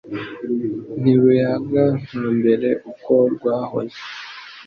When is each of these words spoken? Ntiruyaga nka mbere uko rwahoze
Ntiruyaga 1.01 1.83
nka 2.05 2.23
mbere 2.37 2.69
uko 2.91 3.13
rwahoze 3.33 3.99